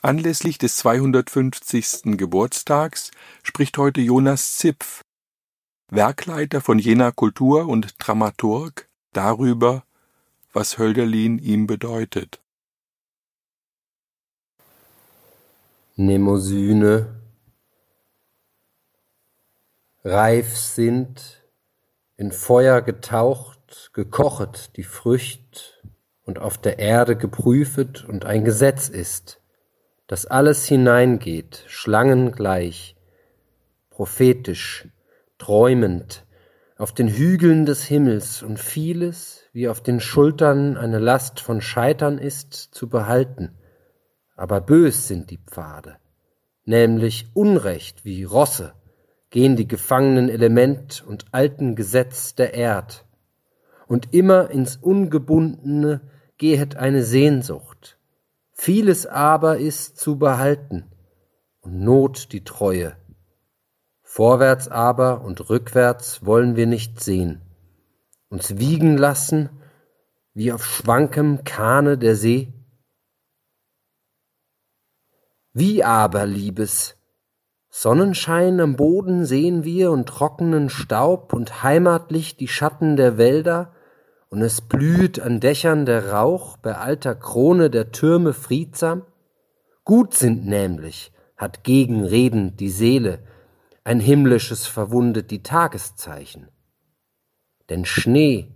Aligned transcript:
Anlässlich 0.00 0.58
des 0.58 0.76
250. 0.76 2.16
Geburtstags 2.16 3.10
spricht 3.42 3.78
heute 3.78 4.00
Jonas 4.00 4.56
Zipf, 4.56 5.02
Werkleiter 5.90 6.60
von 6.60 6.78
Jena 6.78 7.10
Kultur 7.10 7.66
und 7.66 7.96
Dramaturg, 7.98 8.88
darüber, 9.12 9.82
was 10.52 10.78
Hölderlin 10.78 11.38
ihm 11.38 11.66
bedeutet. 11.66 12.40
Nemosyne 15.96 17.20
reif 20.04 20.56
sind, 20.56 21.42
in 22.16 22.30
Feuer 22.30 22.82
getaucht, 22.82 23.90
gekochet 23.94 24.76
die 24.76 24.84
Frücht 24.84 25.82
und 26.22 26.38
auf 26.38 26.56
der 26.56 26.78
Erde 26.78 27.16
geprüfet 27.16 28.04
und 28.04 28.24
ein 28.24 28.44
Gesetz 28.44 28.88
ist, 28.88 29.40
dass 30.08 30.26
alles 30.26 30.66
hineingeht, 30.66 31.62
schlangengleich, 31.68 32.96
prophetisch, 33.90 34.88
träumend, 35.38 36.24
auf 36.78 36.92
den 36.92 37.08
Hügeln 37.08 37.66
des 37.66 37.84
Himmels 37.84 38.42
und 38.42 38.58
vieles, 38.58 39.42
wie 39.52 39.68
auf 39.68 39.82
den 39.82 40.00
Schultern 40.00 40.76
eine 40.76 40.98
Last 40.98 41.40
von 41.40 41.60
Scheitern 41.60 42.18
ist, 42.18 42.54
zu 42.54 42.88
behalten. 42.88 43.58
Aber 44.34 44.60
bös 44.60 45.08
sind 45.08 45.30
die 45.30 45.38
Pfade, 45.38 45.96
nämlich 46.64 47.26
Unrecht 47.34 48.04
wie 48.04 48.24
Rosse, 48.24 48.72
gehen 49.30 49.56
die 49.56 49.68
gefangenen 49.68 50.28
Element 50.28 51.04
und 51.06 51.26
alten 51.32 51.74
Gesetz 51.74 52.34
der 52.34 52.54
Erd. 52.54 53.04
Und 53.86 54.14
immer 54.14 54.50
ins 54.50 54.76
Ungebundene 54.76 56.00
gehet 56.38 56.76
eine 56.76 57.02
Sehnsucht, 57.02 57.77
Vieles 58.60 59.06
aber 59.06 59.58
ist 59.58 59.98
zu 59.98 60.18
behalten 60.18 60.90
und 61.60 61.80
Not 61.80 62.32
die 62.32 62.42
Treue. 62.42 62.96
Vorwärts 64.02 64.66
aber 64.66 65.20
und 65.20 65.48
rückwärts 65.48 66.26
wollen 66.26 66.56
wir 66.56 66.66
nicht 66.66 67.00
sehen, 67.00 67.40
uns 68.28 68.58
wiegen 68.58 68.98
lassen 68.98 69.48
wie 70.34 70.52
auf 70.52 70.64
schwankem 70.64 71.44
Kahne 71.44 71.98
der 71.98 72.16
See. 72.16 72.52
Wie 75.52 75.84
aber, 75.84 76.26
Liebes, 76.26 76.96
Sonnenschein 77.70 78.58
am 78.58 78.74
Boden 78.74 79.24
sehen 79.24 79.62
wir 79.62 79.92
und 79.92 80.08
trockenen 80.08 80.68
Staub 80.68 81.32
und 81.32 81.62
heimatlich 81.62 82.36
die 82.36 82.48
Schatten 82.48 82.96
der 82.96 83.18
Wälder, 83.18 83.72
und 84.28 84.42
es 84.42 84.60
blüht 84.60 85.20
an 85.20 85.40
Dächern 85.40 85.86
der 85.86 86.10
Rauch 86.12 86.56
bei 86.58 86.76
alter 86.76 87.14
Krone 87.14 87.70
der 87.70 87.92
Türme 87.92 88.32
friedsam? 88.32 89.02
Gut 89.84 90.14
sind 90.14 90.46
nämlich, 90.46 91.12
hat 91.36 91.64
gegenredend 91.64 92.60
die 92.60 92.68
Seele, 92.68 93.20
ein 93.84 94.00
himmlisches 94.00 94.66
verwundet 94.66 95.30
die 95.30 95.42
Tageszeichen. 95.42 96.48
Denn 97.70 97.86
Schnee, 97.86 98.48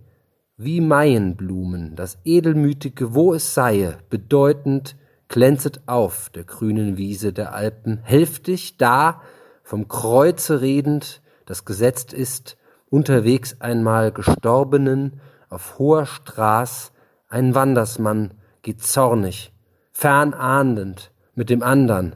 wie 0.57 0.79
Maienblumen, 0.79 1.95
das 1.95 2.19
edelmütige, 2.23 3.15
wo 3.15 3.33
es 3.33 3.55
seie, 3.55 3.97
bedeutend, 4.09 4.95
glänzet 5.27 5.81
auf 5.87 6.29
der 6.29 6.43
grünen 6.43 6.97
Wiese 6.97 7.33
der 7.33 7.53
Alpen, 7.55 7.99
hälftig 8.03 8.77
da, 8.77 9.23
vom 9.63 9.87
Kreuze 9.87 10.61
redend, 10.61 11.23
das 11.47 11.65
gesetzt 11.65 12.13
ist, 12.13 12.57
unterwegs 12.91 13.59
einmal 13.59 14.11
Gestorbenen, 14.11 15.19
auf 15.53 15.77
hoher 15.77 16.05
Straß 16.05 16.91
ein 17.29 17.55
Wandersmann 17.55 18.33
geht 18.61 18.83
zornig, 18.83 19.53
fern 19.91 20.33
ahndend 20.33 21.11
mit 21.35 21.49
dem 21.49 21.63
andern. 21.63 22.15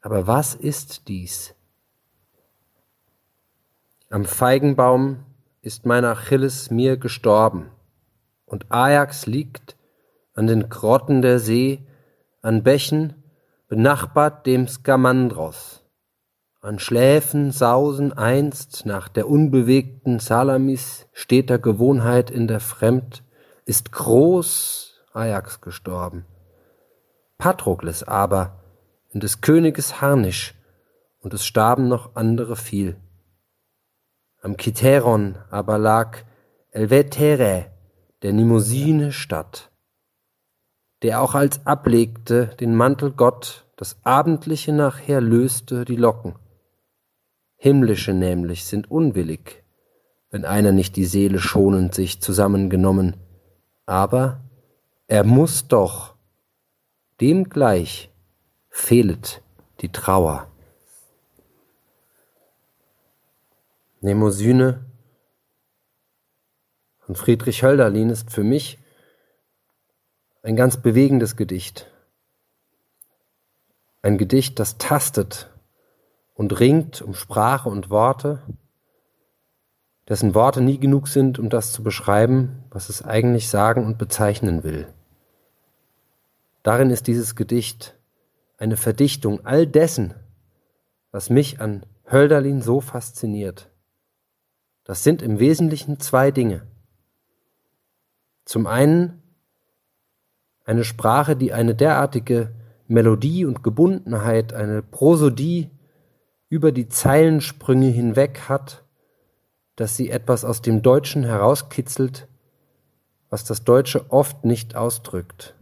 Aber 0.00 0.26
was 0.26 0.54
ist 0.54 1.08
dies? 1.08 1.54
Am 4.10 4.24
Feigenbaum 4.24 5.24
ist 5.62 5.86
mein 5.86 6.04
Achilles 6.04 6.70
mir 6.70 6.96
gestorben, 6.96 7.70
und 8.46 8.70
Ajax 8.70 9.26
liegt 9.26 9.76
an 10.34 10.46
den 10.46 10.68
Grotten 10.68 11.22
der 11.22 11.38
See, 11.38 11.86
an 12.42 12.62
Bächen, 12.62 13.22
benachbart 13.68 14.46
dem 14.46 14.68
Skamandros. 14.68 15.83
An 16.64 16.78
Schläfen 16.78 17.50
sausen 17.50 18.14
einst 18.14 18.86
nach 18.86 19.08
der 19.08 19.28
unbewegten 19.28 20.18
Salamis 20.18 21.06
steter 21.12 21.58
Gewohnheit 21.58 22.30
in 22.30 22.48
der 22.48 22.60
Fremd, 22.60 23.22
ist 23.66 23.92
groß 23.92 24.98
Ajax 25.12 25.60
gestorben. 25.60 26.24
Patrokles 27.36 28.02
aber 28.02 28.62
in 29.10 29.20
des 29.20 29.42
Königes 29.42 30.00
Harnisch, 30.00 30.54
und 31.20 31.34
es 31.34 31.44
starben 31.44 31.86
noch 31.86 32.16
andere 32.16 32.56
viel. 32.56 32.96
Am 34.40 34.56
Kiteron 34.56 35.36
aber 35.50 35.76
lag 35.76 36.16
Elvetere, 36.70 37.66
der 38.22 38.32
Nimosine 38.32 39.12
Stadt, 39.12 39.70
der 41.02 41.20
auch 41.20 41.34
als 41.34 41.66
ablegte 41.66 42.56
den 42.58 42.74
Mantel 42.74 43.12
Gott, 43.12 43.66
das 43.76 43.98
Abendliche 44.02 44.72
nachher 44.72 45.20
löste 45.20 45.84
die 45.84 45.96
Locken 45.96 46.36
Himmlische 47.64 48.12
nämlich 48.12 48.66
sind 48.66 48.90
unwillig, 48.90 49.64
wenn 50.28 50.44
einer 50.44 50.70
nicht 50.70 50.96
die 50.96 51.06
Seele 51.06 51.38
schonend 51.38 51.94
sich 51.94 52.20
zusammengenommen, 52.20 53.16
aber 53.86 54.44
er 55.06 55.24
muss 55.24 55.66
doch, 55.66 56.14
dem 57.22 57.48
gleich 57.48 58.10
fehlet 58.68 59.40
die 59.80 59.90
Trauer. 59.90 60.46
Nemosyne 64.02 64.84
von 66.98 67.14
Friedrich 67.14 67.62
Hölderlin 67.62 68.10
ist 68.10 68.30
für 68.30 68.44
mich 68.44 68.78
ein 70.42 70.54
ganz 70.54 70.76
bewegendes 70.76 71.34
Gedicht. 71.34 71.90
Ein 74.02 74.18
Gedicht, 74.18 74.58
das 74.58 74.76
tastet 74.76 75.48
und 76.34 76.58
ringt 76.60 77.00
um 77.00 77.14
Sprache 77.14 77.68
und 77.68 77.90
Worte, 77.90 78.42
dessen 80.08 80.34
Worte 80.34 80.60
nie 80.60 80.78
genug 80.78 81.08
sind, 81.08 81.38
um 81.38 81.48
das 81.48 81.72
zu 81.72 81.82
beschreiben, 81.82 82.64
was 82.70 82.88
es 82.88 83.02
eigentlich 83.02 83.48
sagen 83.48 83.86
und 83.86 83.96
bezeichnen 83.96 84.62
will. 84.64 84.86
Darin 86.62 86.90
ist 86.90 87.06
dieses 87.06 87.36
Gedicht 87.36 87.94
eine 88.58 88.76
Verdichtung 88.76 89.44
all 89.46 89.66
dessen, 89.66 90.14
was 91.10 91.30
mich 91.30 91.60
an 91.60 91.86
Hölderlin 92.10 92.60
so 92.60 92.80
fasziniert. 92.80 93.70
Das 94.84 95.02
sind 95.04 95.22
im 95.22 95.38
Wesentlichen 95.38 96.00
zwei 96.00 96.30
Dinge. 96.30 96.62
Zum 98.44 98.66
einen 98.66 99.22
eine 100.64 100.84
Sprache, 100.84 101.36
die 101.36 101.52
eine 101.52 101.74
derartige 101.74 102.54
Melodie 102.86 103.44
und 103.44 103.62
Gebundenheit, 103.62 104.52
eine 104.52 104.82
Prosodie 104.82 105.70
über 106.54 106.70
die 106.70 106.88
Zeilensprünge 106.88 107.88
hinweg 107.88 108.42
hat, 108.48 108.84
dass 109.74 109.96
sie 109.96 110.08
etwas 110.08 110.44
aus 110.44 110.62
dem 110.62 110.82
Deutschen 110.82 111.24
herauskitzelt, 111.24 112.28
was 113.28 113.44
das 113.44 113.64
Deutsche 113.64 114.08
oft 114.12 114.44
nicht 114.44 114.76
ausdrückt. 114.76 115.56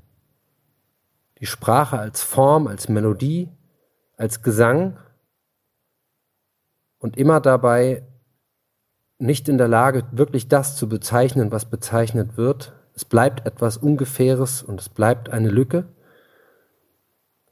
Die 1.41 1.47
Sprache 1.47 1.99
als 1.99 2.23
Form, 2.23 2.67
als 2.67 2.91
Melodie, 2.91 3.49
als 4.19 4.43
Gesang 4.43 4.99
und 6.99 7.17
immer 7.17 7.41
dabei 7.41 8.03
nicht 9.17 9.49
in 9.49 9.57
der 9.57 9.69
Lage, 9.69 10.05
wirklich 10.13 10.49
das 10.49 10.77
zu 10.77 10.91
bezeichnen, 10.91 11.53
was 11.53 11.71
bezeichnet 11.71 12.37
wird. 12.37 12.75
Es 12.95 13.07
bleibt 13.07 13.47
etwas 13.47 13.79
Ungefähres 13.79 14.63
und 14.63 14.79
es 14.79 14.91
bleibt 14.91 15.31
eine 15.31 15.49
Lücke. 15.49 15.87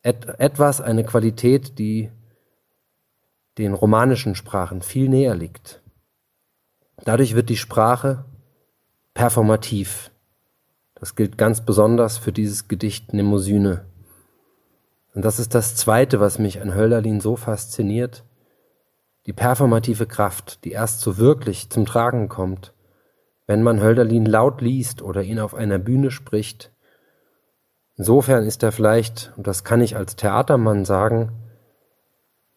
Et 0.03 0.27
etwas, 0.39 0.83
eine 0.83 1.05
Qualität, 1.05 1.79
die 1.79 2.11
den 3.61 3.75
romanischen 3.75 4.35
Sprachen 4.35 4.83
viel 4.83 5.09
näher 5.09 5.35
liegt. 5.35 5.83
Dadurch 7.05 7.35
wird 7.35 7.49
die 7.49 7.57
Sprache 7.57 8.25
performativ. 9.15 10.11
Das 10.95 11.15
gilt 11.15 11.39
ganz 11.39 11.63
besonders 11.63 12.19
für 12.19 12.33
dieses 12.33 12.69
Gedicht 12.69 13.15
Nemosyne. 13.15 13.85
Und 15.15 15.25
das 15.25 15.39
ist 15.39 15.55
das 15.55 15.77
Zweite, 15.77 16.21
was 16.21 16.39
mich 16.39 16.61
an 16.61 16.75
Hölderlin 16.75 17.21
so 17.21 17.37
fasziniert, 17.37 18.25
die 19.27 19.33
performative 19.33 20.07
Kraft, 20.07 20.65
die 20.65 20.73
erst 20.73 21.01
so 21.01 21.19
wirklich 21.19 21.71
zum 21.71 21.87
Tragen 21.87 22.29
kommt, 22.29 22.75
wenn 23.47 23.63
man 23.63 23.81
Hölderlin 23.81 24.27
laut 24.27 24.61
liest 24.61 25.03
oder 25.03 25.23
ihn 25.23 25.41
auf 25.41 25.55
einer 25.55 25.79
Bühne 25.79 26.11
spricht. 26.11 26.71
Insofern 27.97 28.45
ist 28.45 28.63
er 28.63 28.73
vielleicht, 28.73 29.33
und 29.37 29.47
das 29.47 29.65
kann 29.65 29.81
ich 29.81 29.97
als 29.97 30.17
Theatermann 30.17 30.85
sagen, 30.85 31.33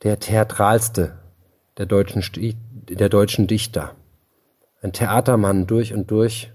der 0.03 0.19
theatralste 0.19 1.17
der 1.77 1.85
deutschen, 1.85 2.23
der 2.89 3.09
deutschen 3.09 3.47
Dichter. 3.47 3.95
Ein 4.81 4.91
Theatermann 4.91 5.65
durch 5.65 5.93
und 5.93 6.11
durch, 6.11 6.51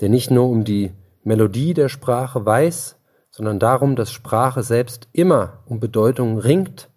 der 0.00 0.08
nicht 0.08 0.30
nur 0.30 0.48
um 0.48 0.64
die 0.64 0.92
Melodie 1.24 1.74
der 1.74 1.88
Sprache 1.88 2.44
weiß, 2.44 2.96
sondern 3.30 3.58
darum, 3.58 3.96
dass 3.96 4.10
Sprache 4.10 4.62
selbst 4.62 5.08
immer 5.12 5.62
um 5.66 5.78
Bedeutung 5.78 6.38
ringt 6.38 6.88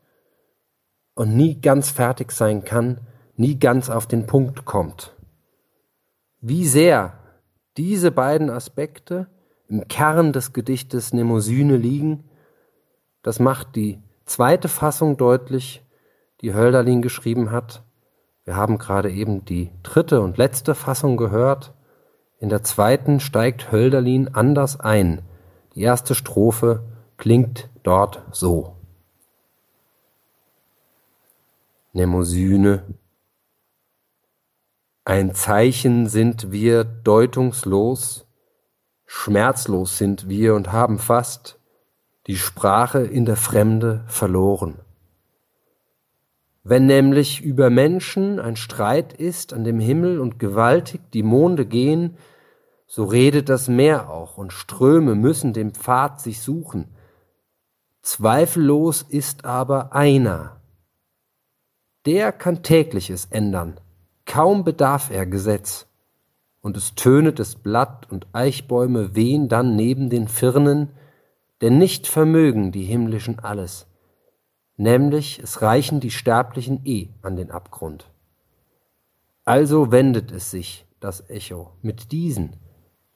und 1.16 1.36
nie 1.36 1.60
ganz 1.60 1.92
fertig 1.92 2.32
sein 2.32 2.64
kann, 2.64 3.02
nie 3.36 3.60
ganz 3.60 3.90
auf 3.90 4.08
den 4.08 4.26
Punkt 4.26 4.66
kommt. 4.66 5.16
Wie 6.40 6.66
sehr 6.66 7.20
diese 7.78 8.12
beiden 8.12 8.50
Aspekte 8.50 9.28
im 9.68 9.88
Kern 9.88 10.32
des 10.32 10.54
Gedichtes 10.54 11.14
Nemosyne 11.14 11.76
liegen, 11.76 12.24
das 13.22 13.40
macht 13.40 13.76
die 13.76 14.02
zweite 14.32 14.70
Fassung 14.70 15.18
deutlich, 15.18 15.84
die 16.40 16.54
Hölderlin 16.54 17.02
geschrieben 17.02 17.52
hat. 17.52 17.84
Wir 18.46 18.56
haben 18.56 18.78
gerade 18.78 19.12
eben 19.12 19.44
die 19.44 19.70
dritte 19.84 20.22
und 20.22 20.38
letzte 20.38 20.74
Fassung 20.74 21.18
gehört. 21.18 21.74
In 22.40 22.48
der 22.48 22.64
zweiten 22.64 23.20
steigt 23.20 23.72
Hölderlin 23.72 24.34
anders 24.34 24.80
ein. 24.80 25.22
Die 25.76 25.82
erste 25.82 26.16
Strophe 26.16 26.84
klingt 27.18 27.70
dort 27.84 28.24
so. 28.32 28.78
Nemosyne. 31.94 32.84
Ein 35.04 35.36
Zeichen 35.36 36.08
sind 36.08 36.52
wir 36.52 36.86
deutungslos, 36.86 38.26
schmerzlos 39.06 39.98
sind 39.98 40.30
wir 40.30 40.56
und 40.56 40.72
haben 40.72 41.00
fast 41.00 41.61
die 42.28 42.38
Sprache 42.38 43.00
in 43.00 43.26
der 43.26 43.36
Fremde 43.36 44.04
verloren. 44.08 44.80
Wenn 46.64 46.86
nämlich 46.86 47.42
über 47.42 47.70
Menschen 47.70 48.40
ein 48.40 48.56
Streit 48.56 49.14
ist 49.14 49.54
an 49.54 49.64
dem 49.64 49.80
Himmel 49.80 50.20
und 50.20 50.38
gewaltig 50.38 51.02
die 51.12 51.24
Monde 51.24 51.66
gehen, 51.66 52.18
so 52.86 53.06
redet 53.06 53.50
das 53.50 53.68
Meer 53.68 54.10
auch 54.10 54.38
und 54.38 54.54
Ströme 54.54 55.16
müssen 55.16 55.54
den 55.54 55.72
Pfad 55.72 56.22
sich 56.22 56.42
suchen. 56.42 56.90
Zweifellos 58.02 59.02
ist 59.02 59.46
aber 59.46 59.94
einer, 59.94 60.62
der 62.06 62.32
kann 62.32 62.64
tägliches 62.64 63.26
ändern, 63.26 63.80
kaum 64.26 64.64
bedarf 64.64 65.10
er 65.12 65.26
Gesetz. 65.26 65.88
Und 66.60 66.78
es 66.78 66.94
tönet 66.94 67.40
des 67.40 67.56
Blatt 67.56 68.08
und 68.12 68.28
Eichbäume 68.34 69.16
wehen 69.16 69.50
dann 69.50 69.76
neben 69.76 70.10
den 70.10 70.28
Firnen, 70.28 70.90
denn 71.62 71.78
nicht 71.78 72.08
vermögen 72.08 72.72
die 72.72 72.84
himmlischen 72.84 73.40
alles, 73.40 73.88
nämlich 74.78 75.40
es 75.40 75.62
reichen 75.62 76.00
die 76.00 76.12
Sterblichen 76.12 76.86
eh 76.86 77.10
an 77.22 77.36
den 77.36 77.52
Abgrund. 77.52 78.10
Also 79.46 79.92
wendet 79.92 80.32
es 80.32 80.52
sich, 80.52 80.86
das 81.00 81.30
Echo, 81.30 81.72
mit 81.82 82.12
diesen, 82.12 82.58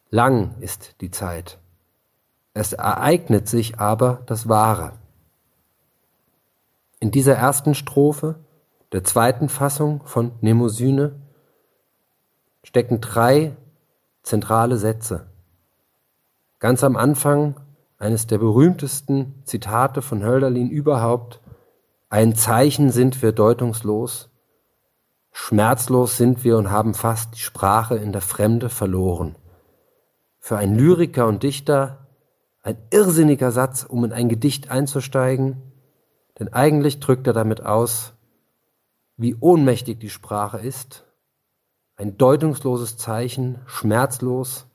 lang 0.09 0.55
ist 0.59 1.01
die 1.01 1.11
Zeit. 1.11 1.59
Es 2.53 2.73
ereignet 2.73 3.47
sich 3.47 3.79
aber 3.79 4.23
das 4.27 4.47
Wahre. 4.47 4.93
In 6.99 7.11
dieser 7.11 7.35
ersten 7.35 7.75
Strophe 7.75 8.35
der 8.91 9.03
zweiten 9.03 9.49
Fassung 9.49 10.01
von 10.05 10.31
Nemosyne 10.41 11.19
stecken 12.63 13.01
drei 13.01 13.55
zentrale 14.23 14.77
Sätze. 14.77 15.27
Ganz 16.59 16.83
am 16.83 16.95
Anfang 16.95 17.55
eines 17.97 18.27
der 18.27 18.37
berühmtesten 18.37 19.41
Zitate 19.45 20.01
von 20.01 20.23
Hölderlin 20.23 20.69
überhaupt, 20.69 21.41
ein 22.09 22.35
Zeichen 22.35 22.91
sind 22.91 23.21
wir 23.21 23.31
deutungslos, 23.31 24.29
schmerzlos 25.31 26.17
sind 26.17 26.43
wir 26.43 26.57
und 26.57 26.69
haben 26.69 26.93
fast 26.93 27.35
die 27.35 27.39
Sprache 27.39 27.95
in 27.95 28.11
der 28.11 28.21
Fremde 28.21 28.69
verloren. 28.69 29.35
Für 30.39 30.57
einen 30.57 30.75
Lyriker 30.75 31.27
und 31.27 31.43
Dichter 31.43 32.07
ein 32.61 32.77
irrsinniger 32.89 33.51
Satz, 33.51 33.83
um 33.83 34.03
in 34.05 34.11
ein 34.11 34.29
Gedicht 34.29 34.71
einzusteigen, 34.71 35.61
denn 36.39 36.51
eigentlich 36.51 36.99
drückt 36.99 37.27
er 37.27 37.33
damit 37.33 37.65
aus, 37.65 38.13
wie 39.17 39.35
ohnmächtig 39.35 39.99
die 39.99 40.09
Sprache 40.09 40.59
ist, 40.59 41.05
ein 41.95 42.17
deutungsloses 42.17 42.97
Zeichen, 42.97 43.59
schmerzlos 43.65 44.67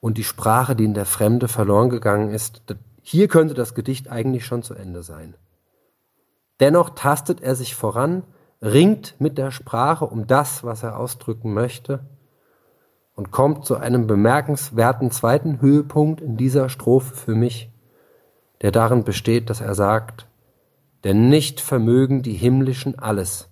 und 0.00 0.18
die 0.18 0.24
Sprache, 0.24 0.76
die 0.76 0.84
in 0.84 0.94
der 0.94 1.06
Fremde 1.06 1.48
verloren 1.48 1.90
gegangen 1.90 2.30
ist, 2.30 2.62
hier 3.02 3.28
könnte 3.28 3.54
das 3.54 3.74
Gedicht 3.74 4.08
eigentlich 4.10 4.44
schon 4.44 4.62
zu 4.62 4.74
Ende 4.74 5.02
sein. 5.02 5.34
Dennoch 6.60 6.90
tastet 6.90 7.40
er 7.40 7.54
sich 7.54 7.74
voran, 7.74 8.24
ringt 8.60 9.14
mit 9.18 9.38
der 9.38 9.50
Sprache 9.50 10.04
um 10.04 10.26
das, 10.26 10.64
was 10.64 10.82
er 10.82 10.98
ausdrücken 10.98 11.54
möchte 11.54 12.00
und 13.14 13.30
kommt 13.30 13.64
zu 13.64 13.76
einem 13.76 14.06
bemerkenswerten 14.06 15.10
zweiten 15.10 15.60
Höhepunkt 15.60 16.20
in 16.20 16.36
dieser 16.36 16.68
Strophe 16.68 17.14
für 17.14 17.34
mich, 17.34 17.70
der 18.62 18.72
darin 18.72 19.04
besteht, 19.04 19.50
dass 19.50 19.60
er 19.60 19.74
sagt, 19.74 20.26
denn 21.04 21.28
nicht 21.28 21.60
vermögen 21.60 22.22
die 22.22 22.34
Himmlischen 22.34 22.98
alles, 22.98 23.48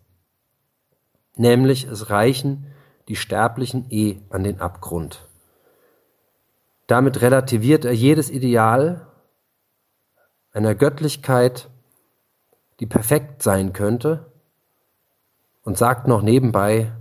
nämlich 1.37 1.85
es 1.85 2.11
reichen 2.11 2.67
die 3.09 3.17
Sterblichen 3.17 3.87
eh 3.91 4.21
an 4.31 4.43
den 4.43 4.61
Abgrund. 4.61 5.29
Damit 6.87 7.21
relativiert 7.21 7.85
er 7.85 7.93
jedes 7.93 8.31
Ideal 8.31 9.07
einer 10.53 10.75
Göttlichkeit, 10.75 11.69
die 12.81 12.87
perfekt 12.87 13.43
sein 13.43 13.73
könnte, 13.73 14.27
und 15.63 15.77
sagt 15.77 16.07
noch 16.07 16.23
nebenbei, 16.23 16.93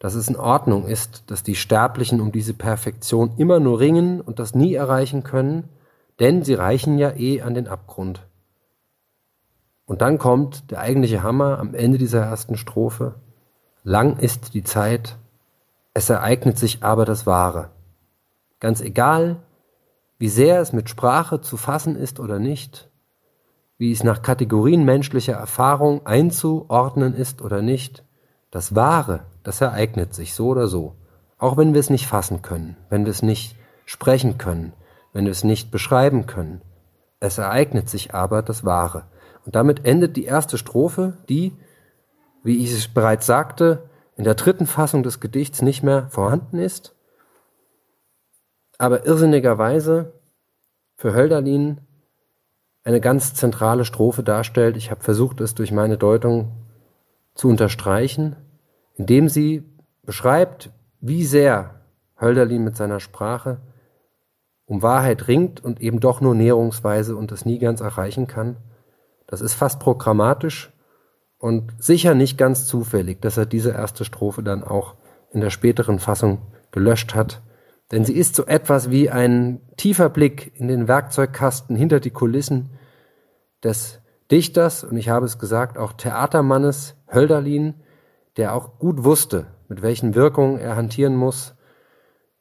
dass 0.00 0.14
es 0.14 0.26
in 0.26 0.36
Ordnung 0.36 0.84
ist, 0.86 1.30
dass 1.30 1.44
die 1.44 1.54
Sterblichen 1.54 2.20
um 2.20 2.32
diese 2.32 2.54
Perfektion 2.54 3.34
immer 3.36 3.60
nur 3.60 3.78
ringen 3.78 4.20
und 4.20 4.40
das 4.40 4.52
nie 4.52 4.74
erreichen 4.74 5.22
können, 5.22 5.68
denn 6.18 6.42
sie 6.42 6.54
reichen 6.54 6.98
ja 6.98 7.12
eh 7.16 7.40
an 7.40 7.54
den 7.54 7.68
Abgrund. 7.68 8.26
Und 9.86 10.02
dann 10.02 10.18
kommt 10.18 10.72
der 10.72 10.80
eigentliche 10.80 11.22
Hammer 11.22 11.60
am 11.60 11.74
Ende 11.74 11.98
dieser 11.98 12.22
ersten 12.22 12.56
Strophe. 12.56 13.14
Lang 13.84 14.18
ist 14.18 14.54
die 14.54 14.64
Zeit, 14.64 15.16
es 15.94 16.10
ereignet 16.10 16.58
sich 16.58 16.82
aber 16.82 17.04
das 17.04 17.26
Wahre. 17.26 17.70
Ganz 18.62 18.80
egal, 18.80 19.42
wie 20.18 20.28
sehr 20.28 20.60
es 20.60 20.72
mit 20.72 20.88
Sprache 20.88 21.40
zu 21.40 21.56
fassen 21.56 21.96
ist 21.96 22.20
oder 22.20 22.38
nicht, 22.38 22.92
wie 23.76 23.90
es 23.90 24.04
nach 24.04 24.22
Kategorien 24.22 24.84
menschlicher 24.84 25.32
Erfahrung 25.32 26.06
einzuordnen 26.06 27.12
ist 27.12 27.42
oder 27.42 27.60
nicht, 27.60 28.04
das 28.52 28.76
Wahre, 28.76 29.24
das 29.42 29.60
ereignet 29.60 30.14
sich 30.14 30.34
so 30.34 30.46
oder 30.46 30.68
so, 30.68 30.94
auch 31.38 31.56
wenn 31.56 31.74
wir 31.74 31.80
es 31.80 31.90
nicht 31.90 32.06
fassen 32.06 32.40
können, 32.40 32.76
wenn 32.88 33.04
wir 33.04 33.10
es 33.10 33.22
nicht 33.22 33.56
sprechen 33.84 34.38
können, 34.38 34.74
wenn 35.12 35.24
wir 35.24 35.32
es 35.32 35.42
nicht 35.42 35.72
beschreiben 35.72 36.26
können. 36.26 36.62
Es 37.18 37.38
ereignet 37.38 37.88
sich 37.88 38.14
aber 38.14 38.42
das 38.42 38.64
Wahre. 38.64 39.06
Und 39.44 39.56
damit 39.56 39.84
endet 39.84 40.16
die 40.16 40.26
erste 40.26 40.56
Strophe, 40.56 41.16
die, 41.28 41.52
wie 42.44 42.62
ich 42.62 42.70
es 42.70 42.86
bereits 42.86 43.26
sagte, 43.26 43.90
in 44.14 44.22
der 44.22 44.36
dritten 44.36 44.66
Fassung 44.66 45.02
des 45.02 45.18
Gedichts 45.18 45.62
nicht 45.62 45.82
mehr 45.82 46.06
vorhanden 46.10 46.60
ist, 46.60 46.94
aber 48.82 49.06
irrsinnigerweise 49.06 50.12
für 50.96 51.14
Hölderlin 51.14 51.82
eine 52.82 53.00
ganz 53.00 53.32
zentrale 53.32 53.84
Strophe 53.84 54.24
darstellt. 54.24 54.76
Ich 54.76 54.90
habe 54.90 55.04
versucht, 55.04 55.40
es 55.40 55.54
durch 55.54 55.70
meine 55.70 55.98
Deutung 55.98 56.50
zu 57.36 57.48
unterstreichen, 57.48 58.34
indem 58.96 59.28
sie 59.28 59.62
beschreibt, 60.02 60.70
wie 61.00 61.24
sehr 61.24 61.76
Hölderlin 62.20 62.64
mit 62.64 62.76
seiner 62.76 62.98
Sprache 62.98 63.60
um 64.64 64.82
Wahrheit 64.82 65.28
ringt 65.28 65.62
und 65.62 65.80
eben 65.80 66.00
doch 66.00 66.20
nur 66.20 66.34
näherungsweise 66.34 67.14
und 67.14 67.30
es 67.30 67.44
nie 67.44 67.60
ganz 67.60 67.80
erreichen 67.80 68.26
kann. 68.26 68.56
Das 69.28 69.42
ist 69.42 69.54
fast 69.54 69.78
programmatisch 69.78 70.72
und 71.38 71.72
sicher 71.78 72.16
nicht 72.16 72.36
ganz 72.36 72.66
zufällig, 72.66 73.22
dass 73.22 73.36
er 73.36 73.46
diese 73.46 73.70
erste 73.70 74.04
Strophe 74.04 74.42
dann 74.42 74.64
auch 74.64 74.96
in 75.30 75.40
der 75.40 75.50
späteren 75.50 76.00
Fassung 76.00 76.38
gelöscht 76.72 77.14
hat. 77.14 77.42
Denn 77.92 78.06
sie 78.06 78.16
ist 78.16 78.34
so 78.34 78.46
etwas 78.46 78.90
wie 78.90 79.10
ein 79.10 79.60
tiefer 79.76 80.08
Blick 80.08 80.58
in 80.58 80.66
den 80.66 80.88
Werkzeugkasten 80.88 81.76
hinter 81.76 82.00
die 82.00 82.10
Kulissen 82.10 82.70
des 83.62 84.00
Dichters 84.30 84.82
und 84.82 84.96
ich 84.96 85.10
habe 85.10 85.26
es 85.26 85.38
gesagt, 85.38 85.76
auch 85.76 85.92
Theatermannes 85.92 86.96
Hölderlin, 87.12 87.74
der 88.38 88.54
auch 88.54 88.78
gut 88.78 89.04
wusste, 89.04 89.46
mit 89.68 89.82
welchen 89.82 90.14
Wirkungen 90.14 90.58
er 90.58 90.74
hantieren 90.74 91.14
muss, 91.14 91.54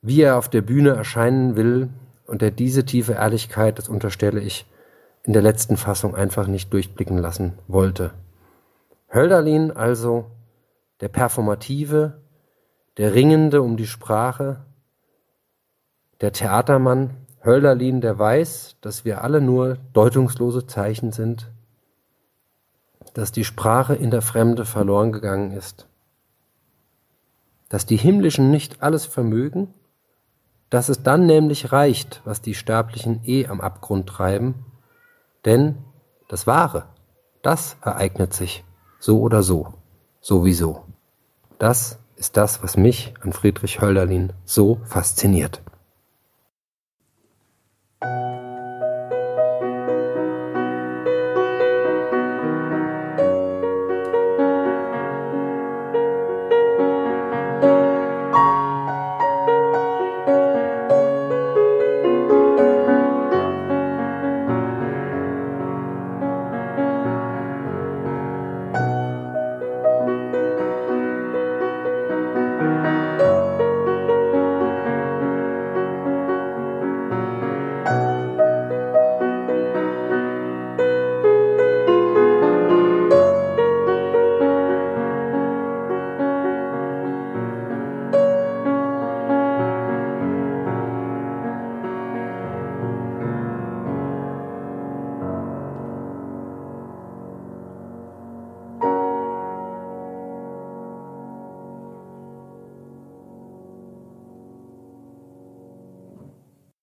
wie 0.01 0.21
er 0.21 0.37
auf 0.37 0.47
der 0.47 0.61
Bühne 0.61 0.91
erscheinen 0.91 1.57
will 1.57 1.89
und 2.25 2.41
der 2.41 2.51
diese 2.51 2.85
tiefe 2.85 3.13
Ehrlichkeit, 3.13 3.77
das 3.77 3.89
unterstelle 3.89 4.39
ich, 4.39 4.65
in 5.23 5.33
der 5.33 5.41
letzten 5.41 5.75
Fassung 5.75 6.15
einfach 6.15 6.47
nicht 6.47 6.71
durchblicken 6.71 7.17
lassen 7.17 7.53
wollte. 7.67 8.11
Hölderlin 9.13 9.71
also 9.71 10.27
der 11.01 11.09
Performative, 11.09 12.21
der 12.97 13.13
Ringende 13.13 13.61
um 13.61 13.75
die 13.75 13.85
Sprache, 13.85 14.65
der 16.21 16.31
Theatermann, 16.31 17.17
Hölderlin, 17.43 18.01
der 18.01 18.17
weiß, 18.17 18.77
dass 18.81 19.03
wir 19.03 19.23
alle 19.23 19.41
nur 19.41 19.77
deutungslose 19.93 20.67
Zeichen 20.67 21.11
sind, 21.11 21.51
dass 23.13 23.31
die 23.31 23.43
Sprache 23.43 23.95
in 23.95 24.11
der 24.11 24.21
Fremde 24.21 24.65
verloren 24.65 25.11
gegangen 25.11 25.51
ist, 25.51 25.87
dass 27.69 27.85
die 27.85 27.97
Himmlischen 27.97 28.51
nicht 28.51 28.83
alles 28.83 29.05
vermögen, 29.05 29.73
dass 30.69 30.87
es 30.87 31.03
dann 31.03 31.25
nämlich 31.25 31.71
reicht, 31.71 32.21
was 32.23 32.41
die 32.41 32.53
Sterblichen 32.53 33.21
eh 33.25 33.47
am 33.47 33.59
Abgrund 33.59 34.07
treiben, 34.07 34.65
denn 35.43 35.79
das 36.29 36.47
Wahre, 36.47 36.85
das 37.41 37.75
ereignet 37.81 38.33
sich 38.33 38.63
so 38.99 39.19
oder 39.19 39.41
so, 39.41 39.73
sowieso. 40.21 40.85
Das 41.57 41.99
ist 42.15 42.37
das, 42.37 42.61
was 42.63 42.77
mich 42.77 43.15
an 43.21 43.33
Friedrich 43.33 43.81
Hölderlin 43.81 44.31
so 44.45 44.79
fasziniert. 44.85 45.61